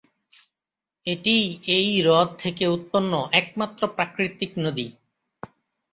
[1.05, 1.45] এটিই
[1.75, 4.87] এই হ্রদ থেকে উৎপন্ন একমাত্র প্রাকৃতিক নদী।